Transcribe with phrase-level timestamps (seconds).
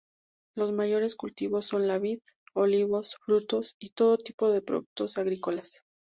[0.55, 2.21] Los mayores cultivos son la vid,
[2.55, 5.85] olivos, frutos y todo tipo de productos agrícolas.